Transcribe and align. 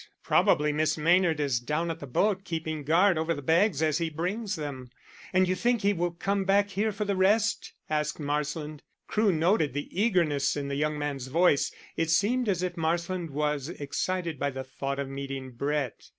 Probably 0.23 0.73
Miss 0.73 0.97
Maynard 0.97 1.39
is 1.39 1.59
down 1.59 1.91
at 1.91 1.99
the 1.99 2.07
boat 2.07 2.43
keeping 2.43 2.81
guard 2.83 3.19
over 3.19 3.35
the 3.35 3.41
bags 3.43 3.83
as 3.83 3.99
he 3.99 4.09
brings 4.09 4.55
them." 4.55 4.89
"And 5.31 5.47
you 5.47 5.53
think 5.53 5.83
he 5.83 5.93
will 5.93 6.09
come 6.09 6.43
back 6.43 6.71
here 6.71 6.91
for 6.91 7.05
the 7.05 7.15
rest?" 7.15 7.73
asked 7.87 8.19
Marsland. 8.19 8.81
Crewe 9.05 9.31
noticed 9.31 9.73
the 9.73 9.87
eagerness 10.01 10.57
in 10.57 10.69
the 10.69 10.75
young 10.75 10.97
man's 10.97 11.27
voice: 11.27 11.71
it 11.97 12.09
seemed 12.09 12.49
as 12.49 12.63
if 12.63 12.75
Marsland 12.75 13.29
was 13.29 13.69
excited 13.69 14.39
by 14.39 14.49
the 14.49 14.63
thought 14.63 14.97
of 14.97 15.07
meeting 15.07 15.51
Brett. 15.51 16.01